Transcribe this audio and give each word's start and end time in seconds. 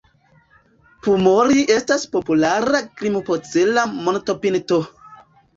Pumori 1.07 1.65
estas 1.75 2.07
populara 2.15 2.81
grimpocela 3.03 3.85
montopinto. 3.99 4.85